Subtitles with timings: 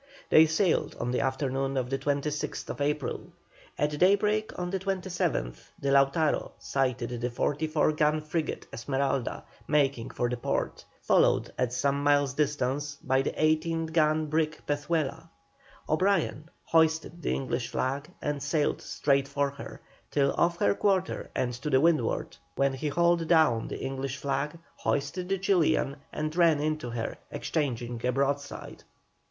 [0.31, 3.33] They sailed on the afternoon of the 26th April.
[3.77, 10.27] At daybreak on the 27th the Lautaro sighted the 44 gun frigate Esmeralda making for
[10.27, 15.29] the port, followed at some miles distance by the 18 gun brig Pezuela.
[15.87, 21.53] O'Brien hoisted the English flag and sailed straight for her, till off her quarter and
[21.53, 26.89] to windward, when he hauled down the English flag, hoisted the Chilian, and ran into
[26.89, 28.83] her, exchanging a broadside.